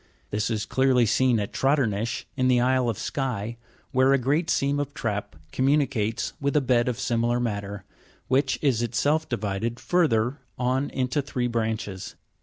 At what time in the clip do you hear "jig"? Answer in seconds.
3.49-3.57